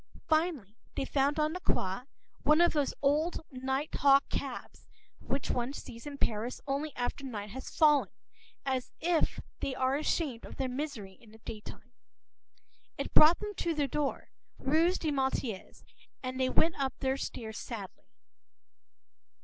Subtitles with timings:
[0.27, 2.05] Finally, they found on the Quai
[2.41, 4.87] one of those old night hawk cabs
[5.19, 8.09] which one sees in Paris only after night has fallen,
[8.65, 9.21] as though
[9.59, 11.91] they are ashamed of their misery in the daytime.
[12.97, 15.83] It brought them to their door, rue des Martyrs;
[16.23, 18.05] and they went up their own stairs sadly.